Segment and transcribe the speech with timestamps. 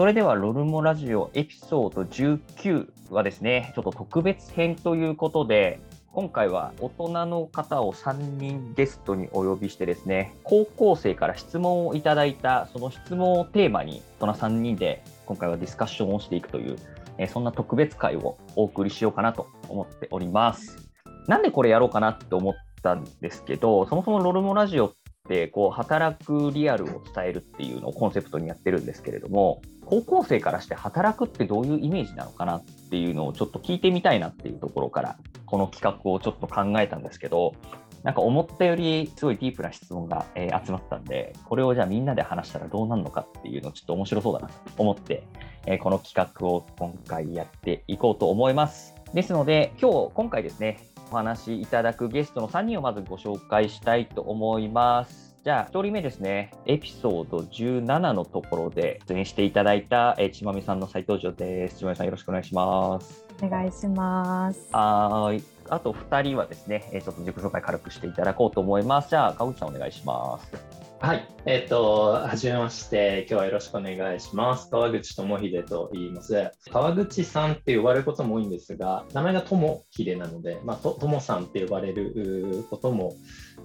[0.00, 5.78] それではロルモラジオエピソード19はですね、ちょっと特別編ということで、
[6.14, 16.76] 今回は大人の方を3人ゲストにお呼びしてですね、高校生から質問をいただいた、その質問をテーマに大人3人で今回はディスカッションをしていくという、
[17.18, 20.78] えそんな特別会をお送りしようかなと思っております。
[21.26, 24.94] なんでこれやろうかなって思ったんですけど、そもそもロルモラジオっ
[25.30, 35.16] てこう働くリアルを伝えるっていうのをコンセプトにやってるんですけれども、高校生からして働くってどういうイメージなのかなっていうのをちょっと聞いてみたいなっていうところから
[35.46, 37.54] この企画をちょっと考えたんですけど
[38.02, 45.24] なんか思ったよりすごいディープな質問が、え、集まったんでこれをじゃあみんなで話したらどうなるのかっていうのちょっと面白そうだなと思って、
[45.66, 48.94] え、この企画を今回やっていこうと思います。
[49.12, 50.78] ですので今日今回ですね
[51.10, 61.78] お話しいただくゲストの3人をまずご紹介したいと思いますじゃあ、1人目ですね、エピソード17のところで出演していただいた、えー、ちまみさんの再登場です。
[61.78, 63.24] ちまみさん、よろしくお願いします。
[63.42, 64.68] お願いします。
[64.70, 65.42] はい。
[65.70, 69.08] あと2人はですね、えー、ちょっと自己紹介軽くしていただこうと思います。
[69.08, 70.89] じゃあ、川口さん、お願いします。
[71.02, 74.68] はい、えっ、ー、と、はじめまして、今日はよろしくお願いします。
[74.70, 76.50] 川口智秀と言います。
[76.70, 83.14] 川口さんって呼ばれることも多いんですが、名前が智秀なので、まあ、と智さんって呼ばれることも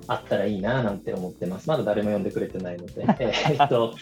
[0.07, 1.67] あったらいいななんて思ってます。
[1.67, 3.05] まだ誰も呼んでくれてないので。
[3.19, 3.93] えっと、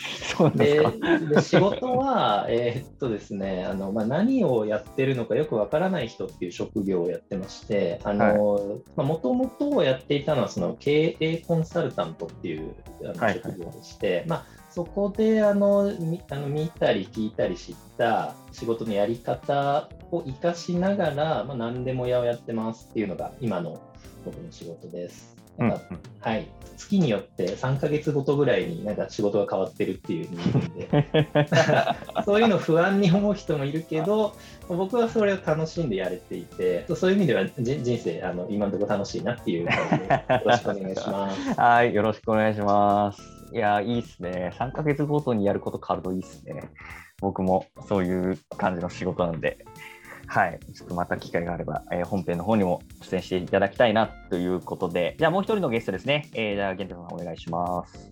[0.54, 0.86] で
[1.34, 12.76] で仕事は、 えー、っとですね、あのまあ、何をやってるのかよくわからない人っていう職業をやってまして、もともとやっていたのはその経営コンサルタントっていう
[13.31, 23.80] 職業でして、はいはい、まあ、そこであの見あの見たり聞いたり知った仕事のやり方を生かしながら、まあ、何でも屋をやってますっていうのが今の
[24.25, 25.42] 僕の仕事です。
[25.57, 31.47] なんか、うん、はい、月によって3か月ごとぐらいになんか仕事が変わってるっていう人間で
[32.25, 34.36] そういうの不安に思う人もいるけど
[34.67, 41.53] 僕はそれを楽しんでやれていてそういう意味では人生あの今のところ楽しいなっていう感じでよろしくお願いします。
[41.59, 43.21] はいよろしくお願いします。
[43.53, 44.52] いやいいっすね。
[44.58, 46.69] 3か月ごとにやること変わるといいっすね。
[47.21, 49.59] 僕もそういう感じの仕事なんで
[50.28, 58.11] はい、ちょっとまた機会があれば、えー、本編の方にも出演していただきたいなということで、じゃあもう一人のゲストですね、えー、じゃあ、源太さん、お願いします。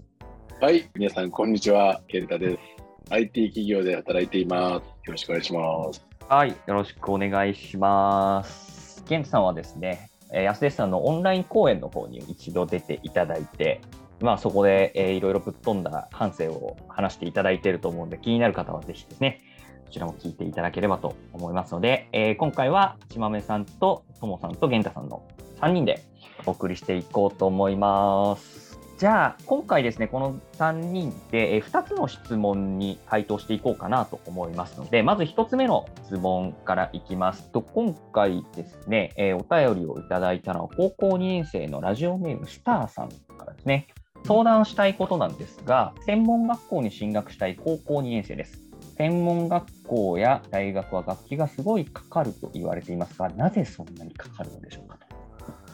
[0.60, 2.82] はい、皆さん、こんにちは、源太です。
[3.12, 5.08] IT 企業で働いています。
[5.08, 6.06] よろしくお願いします。
[6.30, 9.04] はい、よろしくお願いします。
[9.10, 13.82] 源太さんはですね、安出さんのオンライン講演の方に一度出ていただいて、
[14.22, 19.51] まあ、そこで、えー、いろいろぶっ飛んだ反省を話していただいていると思うんで、気になる方はぜひですね、こ
[19.92, 25.24] ちらも聞いていただければと思いますので、えー、今回はちまめさんとともさんと源太さんの
[25.60, 26.04] 3人で
[26.46, 28.72] お送りしていこうと思います。
[29.02, 43.88] じゃあ今回ですねこの3人で2つの質問に回答していこうかなと思いますのでまず1つ目の質問からいきますと今回ですね、え、お便りをいただいたのは高校2年生のラジオネームスターさんからですね
[44.28, 55.06] 相談したいことなんですが専門学校に進学したい高校2年生です専門学校や大学は学費がすごいかかると言われていますが、なぜそんなにかかるのでしょうかと。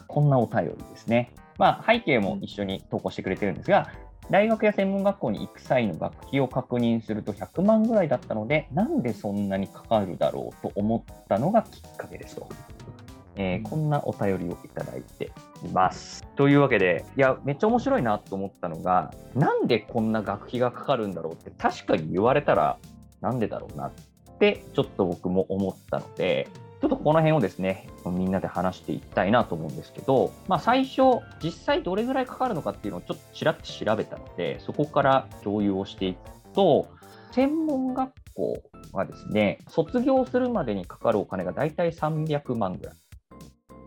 [0.08, 1.34] こんなお便りですね。
[1.58, 3.92] まあ、背景も一緒に投稿してくれてるんですが、
[4.30, 12.48] 大学や専門学校に行く際の学費を確認すると100万ぐらいだったので、なんでそんなにかかるだろうと思ったのがきっかけですと。
[13.40, 15.32] えー、こんなお便りをいただいて
[15.64, 16.24] います。
[16.36, 22.80] というわけで、いや、めっちゃ面白いなと思ったのが、なんでこんな学費がかかるんだろうって確かに言われたら
[23.22, 23.92] なんでだろうなっ
[24.40, 26.48] てちょっと僕も思ったので、
[26.80, 36.20] ちょっとこの辺をですね、みんなで話していきたいなと思うんですけど、まあ、最初、実際どれぐらいかかるのかっていうのをちょっとちらっと調べたので、そこから共有をしていく
[36.54, 36.88] と、
[37.32, 38.62] 専門学校
[38.94, 42.96] はですね、卒業するまでにかかるお金が大体300万ぐらい。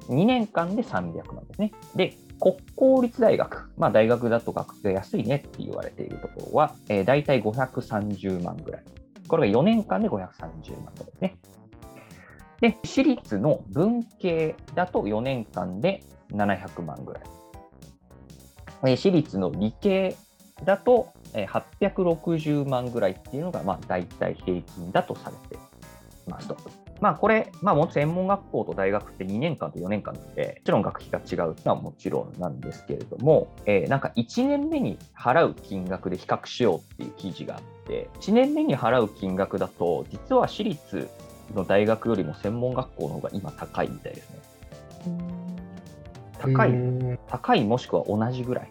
[0.09, 1.73] 2年間で300万ですね。
[1.95, 8.83] で、国公立大学、まあ、大学だと学費が安いねって言われているところは、えー、大体530万ぐらい。
[9.31, 11.39] これが4年間で530万ドルですね。
[12.61, 17.23] で、私立の文系だと4年間で700万ぐらい。
[18.87, 20.17] え私立の理系
[20.65, 25.59] だと860万ぐらいっていうのが、まあ、大体平均だとされてい
[26.29, 26.57] ますと。
[27.01, 41.09] まあ、これ、まあ、も専門学校と大学って2年間と4年間なので、もちろん学費が違うのはもちろんなんですけれども、えー、なんか1年目に払う金額で比較しようっていう記事があって、1年目に払う金額だと、実は私立
[41.55, 44.39] の大学よりも専門学校の方が今高いみたいですね。
[46.39, 48.69] 高い、高いもしくは同じぐらい。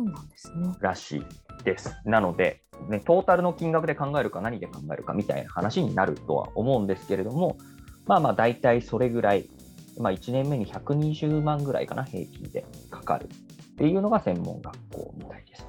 [0.00, 0.74] そうなんですね。
[0.80, 1.94] らしいです。
[2.06, 7.58] なので、ね、トータルの金額で考えるか何で考えるかみたいな話になるとは思うんですけれども、
[8.06, 9.50] まあまあ大体それぐらい、
[9.98, 15.66] まあ、1年目に120万ぐらいかな、平均でかかるっていうのが専門学校みたいです。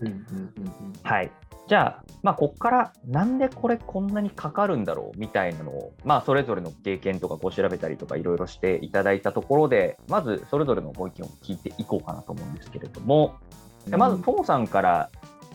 [0.00, 1.30] うんうんうんうんはい。
[1.66, 13.36] じゃあ、まあ、ここからなんでこれこんなにかかるんだろうみたいなのを、まあ、それぞれの経験とかこう調べたりとかいろいろしていただいたところで、まずそれぞれのご意見を聞いていこうかなと思うんですけれども、
[13.88, 15.10] でまず、ともさんから、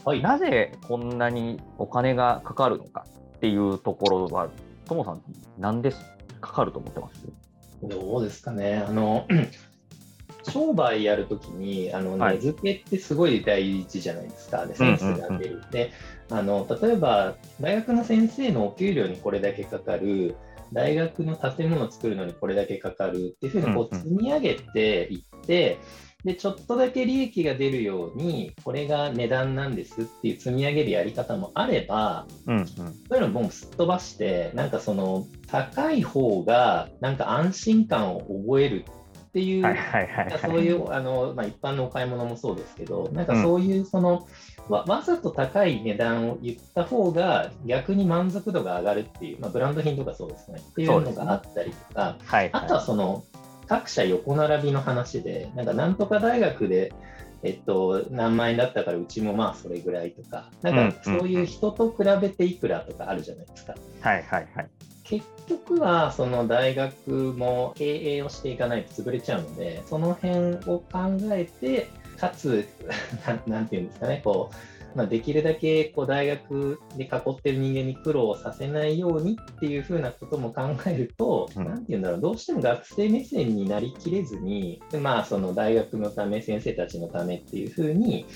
[0.06, 4.50] はいなぜこんなにお金がかかるのかっていうところは、
[4.86, 5.22] ともさん、
[5.60, 5.92] なんで
[6.42, 7.28] かかると思ってます？
[7.84, 8.84] どうですかね。
[8.88, 9.28] あの
[10.52, 12.36] 商売やるときにあのはい。
[12.36, 14.66] 値付けってすごい大事じゃないですか。
[14.66, 15.62] で、センスが出る。
[15.72, 15.92] で
[16.32, 20.36] あの、例えば大学の先生のお給料にこれだけかかる、
[20.72, 25.80] 大学の建物を作るのにこれだけかかるっていうふうにこう積み上げていって、
[26.24, 32.66] で、ちょっとだけ利益が出るように、これが値段なんですっていう積み上げるやり方もあれば、うんうん。
[32.66, 38.86] そういうのもうすっ飛ばして、なんかその高い方がなんか安心感を覚える
[39.30, 40.40] っていう、はいはいはいはい。
[40.40, 44.28] そういうあの、まあ、一般のお買い物もそうですけど、なんかそういうその、
[44.68, 53.24] わわざと高い値段を言った方が逆に満足度が上がるっていう、まあ、ブランド品とかそうですねっていうのがあったりとか、はいあとはその
[53.68, 56.92] 各社横並びの話で、なんかなんとか大学で、
[57.44, 63.76] えっと、何万円だったからうちもまあそれぐらいとか、なんかそういう人と比べていくらとかあるじゃないですか。
[64.02, 64.70] はいはいはい。
[65.10, 70.88] 結局はその大学も経営をしていかないと潰れちゃうので、その辺を考
[71.32, 72.68] えて、かつ、
[73.48, 74.52] ななんていうんですかね、こ
[74.94, 81.86] う、まあ、できるだけこう大学で囲ってる人間に苦労させないようにっていうふうなことも考えると、うん。
[81.86, 88.28] ていうんだろう、どうしても学生目線になりきれずに、でまあ、その大学のため、先生たちのためっていうふうに、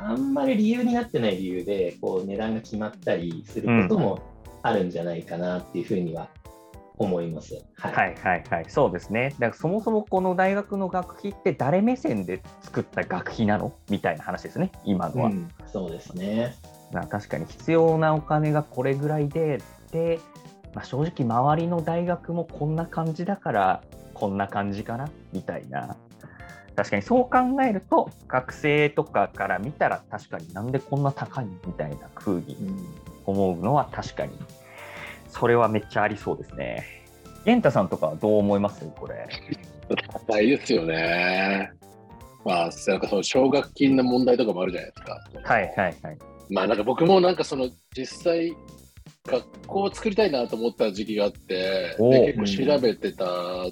[0.00, 4.20] あんまり理由になってない理由でこう値段が決まったりすることも
[4.68, 6.28] あるんじゃないかなっていうふうには
[6.98, 7.64] 思います。
[7.76, 7.92] はい。
[7.92, 9.34] はいはいはい、そうですね。
[9.38, 15.30] だからそもそもこの大学の学費って誰目線で作った学費なのみたいな話ですね、今のは。
[15.30, 16.56] うん、そうですね。
[16.92, 19.60] まあ確かに必要なお金がこれぐらいで、
[19.92, 20.20] で、
[20.74, 23.82] まあ、正直周りの大学もこんな感じだから
[24.14, 25.96] こんな感じかなみたいな。
[26.76, 34.32] 確かにそう考えると学生とかから見たら確かになんでこんな高いみたいな風にうん思うのは確かに
[35.28, 36.84] それはめっちゃありそうですね。
[37.44, 38.84] 玄太さんとかはどう思います？
[38.96, 39.26] これ。
[40.26, 41.70] 高いですよね。
[42.44, 45.52] まあ、なんかその奨学金の問題とかもあるじゃないですか。
[45.54, 46.18] はいはいはい。
[46.50, 48.52] まあなんか僕もなんかその実際
[49.26, 51.94] 学校を作りたいなと思った時期があって
[52.36, 53.24] 結構調べてた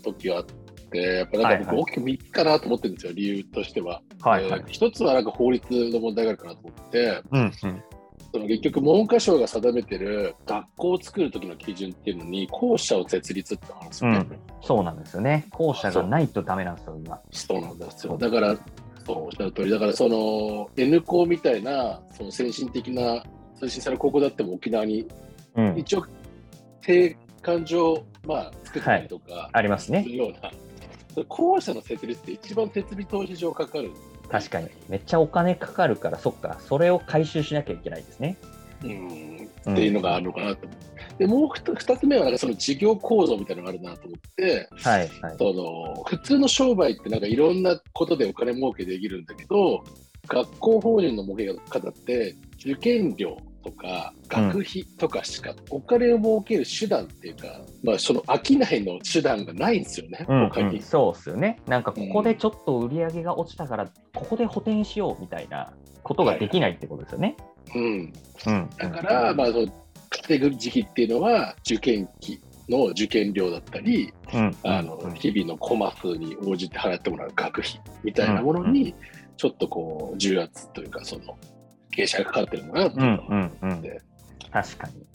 [0.05, 0.45] 時があっ
[0.91, 4.03] てやっぱなんかはいはい僕大きく3つかなと思ってるんですよ、理由としては。
[4.21, 4.65] はいはいえー。
[4.69, 7.83] 一つはなんか法律の問題があるかなと思ってうんうん。
[8.37, 14.19] その結局文科省が定めてる学校を作る時の基準っていうのに校舎を設立ってあるんですよね。
[14.19, 15.47] うん、そうなんですよね。
[15.51, 17.19] 校舎がないとダメなんですよ、今。
[17.31, 18.19] そうなんですよ。
[18.19, 18.55] だから、
[19.07, 23.25] そうおっしゃる通り、だからその N 校みたいなその先進的な
[23.59, 25.07] 推進される高校だっても沖縄に
[25.57, 26.05] うん、一応、
[26.83, 30.09] 定款上、まあ、作ったりとかありますねす。
[30.11, 30.53] るような、
[31.15, 33.91] それ校舎の設立って一番設備投資上かかる。
[34.31, 34.69] 確かに。
[34.89, 38.37] めっちゃお金かかるから、そっか、それを回収しなきゃいけないですね。
[38.85, 39.37] うん
[39.73, 41.19] っていうのがあるのかなと思う。
[41.19, 45.37] で、もう二二つ目は、なんかその事業構造みたいなのがあるなと思って、はいはい。
[45.39, 49.83] その普通の商売ってなんかいろんなことでお金儲けできるんだけど、
[50.29, 60.83] 学校法人の儲け方って受験料とか学費とかしかお金を儲ける手段っていうか、まあその商いの手段がないんですよね、うん他にうん、。
[60.83, 61.61] そうっすよね。
[61.67, 65.73] なんかここでちょっと売り上げが落ちたから、ここで補填しようみたいな
[66.05, 67.37] ことができないってことですよね。
[67.75, 68.13] うん、
[68.47, 68.71] うん。
[68.79, 69.67] だから、まあその
[70.11, 78.95] 稼ぐ時期っていうのは受験期の受験料だったり、うん、あのうん日々のコマ数に応じて払ってもらう学費みたいなものに
[79.37, 81.37] ちょっとこう重圧というかその
[81.95, 84.01] 傾斜がかかってるのかなってういうんのはうんうんで
[84.53, 85.07] 確かに。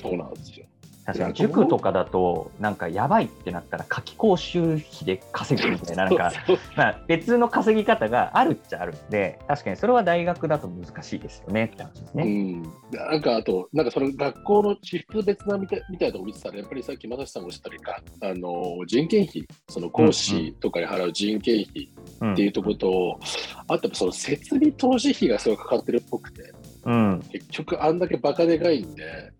[0.00, 0.66] そうなんですよ。
[1.04, 1.34] 確かに。
[1.34, 6.32] 塾とかだと、なんかやばいってなったら、夏期講習費で稼ぐみたいな、なんか、
[6.76, 12.24] まあ、別の稼ぎ方があるっちゃあるんで、確かにそれは大学だと難しいですよねって話ですうね。
[12.24, 21.90] ん、なんかあと、なんかその学校の支出別なみたいみたいなとこ見てたら、やっぱりさっき正志さんがおっしゃったようにか、あの人件費、その講師とかに払う人件費
[22.20, 23.20] うんっていうところと、
[23.68, 26.52] あとやっぱその設備投資費がすごいかかってるっぽくて、
[26.84, 29.32] うん、結局あんだけバカでかいんで、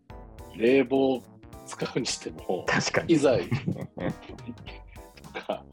[0.56, 1.22] 冷房
[1.66, 3.08] 使うにしても、確かに。
[3.08, 3.48] 機材
[5.34, 5.64] とか、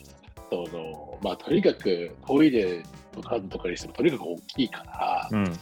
[0.49, 2.83] そのまあ、とにかくトイレ
[3.15, 5.53] の数とかにしてもとにかく大きいから、うんうん。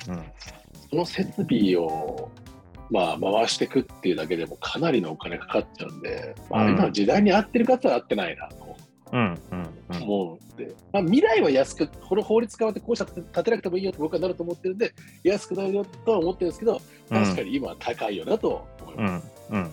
[0.90, 2.30] その設備を、
[2.90, 8.78] まあ、回していくっていうだけでもかなりのお金かかっちゃうんで、まあ、今の時代に合ってるかつは合ってないなと
[9.12, 9.60] うんうん。
[9.60, 14.94] うん思うんで、まあ、未来は安く、この法律変わってこうしたら立てなくてもいいよって僕はなると思ってるんで、
[15.24, 19.32] 安くなるよとは思ってるんですけど、確かに今は高いよなと思いうんます。
[19.50, 19.72] うんうん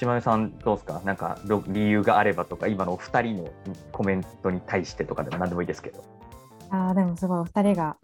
[0.00, 1.02] 島根さんどうですか？
[1.04, 1.38] なんか
[1.68, 3.50] 理由があればとか今のお二人の
[3.92, 6.02] コメントに対してとかでも何でもいいですけど。
[6.70, 7.96] ああ、でもすごいお二人が、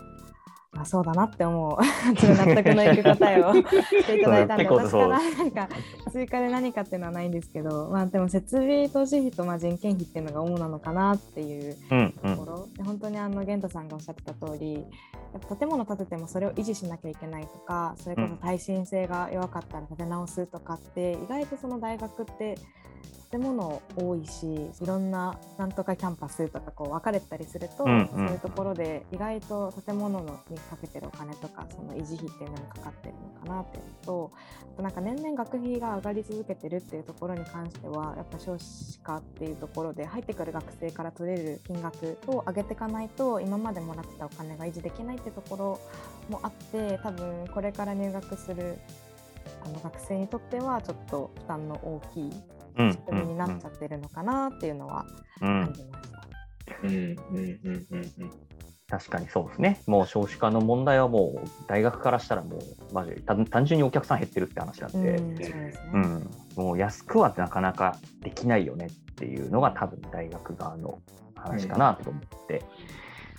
[0.79, 5.69] あそうだなって思う、 納得のいく答えを していただいたんで、私からなんか
[6.11, 12.37] 追加で何かっていうのはないんですけど、まあでも設備投資費とまあ人件費っていうのが主なのかなっていううんうん。
[12.37, 14.85] ところ、で本当にあの玄太さんがおっしゃってた通り
[15.59, 22.57] 建物建ててもそれを維持しなきゃいけないとかそれこそ耐震性が弱かったら建て直すとかって、意外とその大学って
[23.31, 24.47] 建物多いし
[24.81, 28.09] いろんななんとかキャンパスとかこう分かれてたりすると、うんうん。
[28.09, 34.33] そういうところで意外と建物のにかけてるお金とかその維持費っていうのにかかってるのかなっていうのと
[34.73, 45.81] あとなんか年々学費が上がり続けてるっていうところに関してはやっぱ少子化っていうところで入ってくる学生から取れる金額を上げていかないと今までもらってたお金が維持できないっていうところ
[46.29, 48.79] もあって多分これから入学する
[49.65, 55.07] あの学生にとってはちょっと負担の大きいうん仕組みになっちゃってるのかなっていうのは
[55.41, 56.29] うん感じました。
[56.83, 58.33] うんうんうんうんうん
[58.89, 59.83] 確かにそうですね。
[59.89, 65.75] もう少子化の問題はもう大学からしたらもうマジで単単純にお客さん減ってるって話なんで、うん、そうですね。
[65.93, 71.01] うんもう安くはなかなかできないよねっていうのが多分大学側の
[71.35, 72.63] 話かなと思って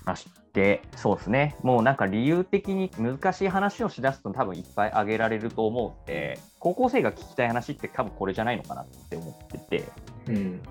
[0.05, 1.55] まして、そうですね。
[1.61, 9.83] もうなんか理由的に難しい話をしだすと多分いっぱい挙げられると思うんで、高校生が聞きたい話って多分これじゃないのかなって思ってて、
[10.27, 10.61] うん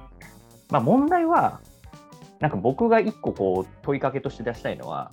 [0.70, 1.60] まあ、問題は、
[2.40, 5.12] なんか僕が一個こう問いかけとして出したいのは、